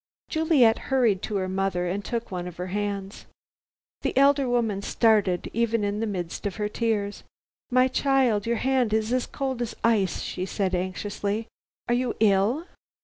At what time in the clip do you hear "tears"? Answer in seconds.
6.67-7.21